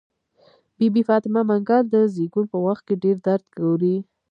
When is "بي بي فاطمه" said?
0.77-1.41